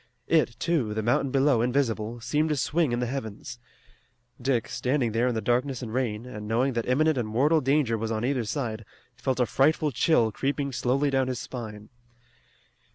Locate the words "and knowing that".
6.25-6.87